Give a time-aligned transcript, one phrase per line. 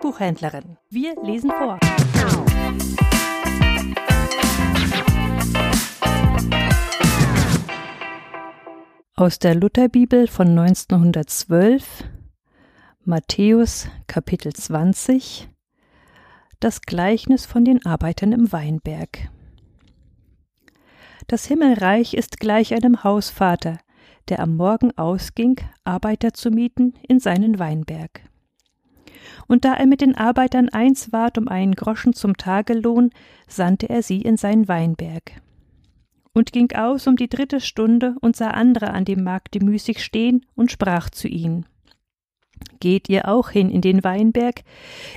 [0.00, 0.76] Buchhändlerin.
[0.88, 1.78] Wir lesen vor.
[9.14, 12.04] Aus der Lutherbibel von 1912
[13.04, 15.48] Matthäus Kapitel 20
[16.58, 19.30] Das Gleichnis von den Arbeitern im Weinberg
[21.26, 23.78] Das Himmelreich ist gleich einem Hausvater,
[24.28, 28.29] der am Morgen ausging, Arbeiter zu mieten in seinen Weinberg.
[29.46, 33.10] Und da er mit den Arbeitern eins ward um einen Groschen zum Tagelohn,
[33.46, 35.40] sandte er sie in seinen Weinberg.
[36.32, 40.46] Und ging aus um die dritte Stunde und sah andere an dem Markte müßig stehen
[40.54, 41.66] und sprach zu ihnen.
[42.78, 44.62] Geht ihr auch hin in den Weinberg,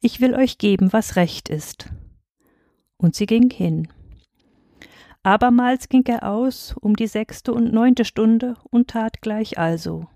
[0.00, 1.90] ich will euch geben, was recht ist.
[2.96, 3.88] Und sie ging hin.
[5.22, 10.06] Abermals ging er aus um die sechste und neunte Stunde und tat gleich also.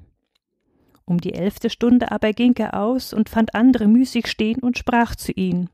[1.12, 5.14] Um die elfte Stunde aber ging er aus und fand andere müßig stehen und sprach
[5.14, 5.68] zu ihnen.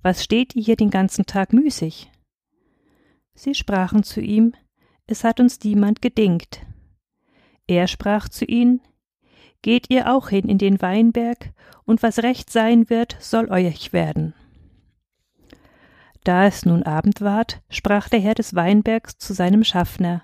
[0.00, 2.10] Was steht ihr hier den ganzen Tag müßig?
[3.34, 4.54] Sie sprachen zu ihm,
[5.06, 6.64] es hat uns niemand gedingt.
[7.66, 8.80] Er sprach zu ihnen,
[9.60, 11.52] Geht ihr auch hin in den Weinberg,
[11.84, 14.32] und was recht sein wird, soll euch werden.
[16.24, 20.22] Da es nun Abend ward, sprach der Herr des Weinbergs zu seinem Schaffner,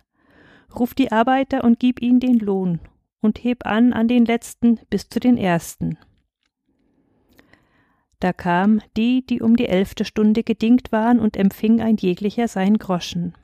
[0.75, 2.81] Ruf die Arbeiter und gib ihnen den Lohn,
[3.23, 5.97] und heb an an den letzten bis zu den ersten.
[8.21, 12.79] Da kam die, die um die elfte Stunde gedingt waren, und empfing ein jeglicher seinen
[12.79, 13.35] Groschen.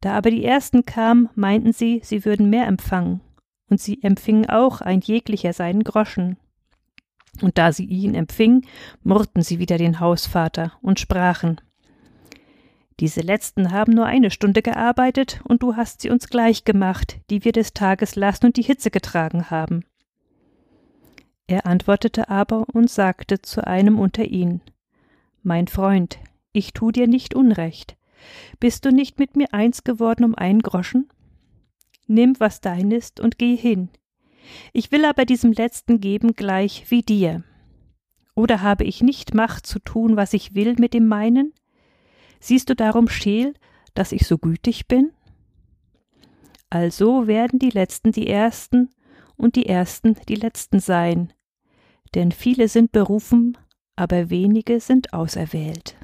[0.00, 3.20] Da aber die ersten kamen, meinten sie, sie würden mehr empfangen,
[3.68, 6.38] und sie empfingen auch ein jeglicher seinen Groschen.
[7.42, 8.66] Und da sie ihn empfingen,
[9.02, 11.60] murrten sie wieder den Hausvater und sprachen
[13.00, 17.46] Diese letzten haben nur eine Stunde gearbeitet, und du hast sie uns gleich gemacht, die
[17.46, 19.84] wir des Tages lassen und die Hitze getragen haben.
[21.46, 24.60] Er antwortete aber und sagte zu einem unter ihnen
[25.42, 26.18] Mein Freund,
[26.52, 27.96] ich tu dir nicht Unrecht.
[28.60, 31.08] Bist du nicht mit mir eins geworden um einen Groschen?
[32.06, 33.88] Nimm, was dein ist, und geh hin.
[34.74, 37.44] Ich will aber diesem Letzten geben gleich wie dir.
[38.34, 41.54] Oder habe ich nicht Macht zu tun, was ich will mit dem meinen?
[42.40, 43.54] Siehst du darum scheel,
[43.94, 45.12] dass ich so gütig bin?
[46.70, 48.90] Also werden die Letzten die Ersten
[49.36, 51.32] und die Ersten die Letzten sein.
[52.14, 53.58] Denn viele sind berufen,
[53.96, 55.96] aber wenige sind auserwählt.